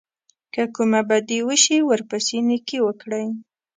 که 0.53 0.63
کومه 0.75 1.01
بدي 1.09 1.39
وشي 1.47 1.77
ورپسې 1.89 2.37
نېکي 2.47 2.79
وکړئ. 2.83 3.25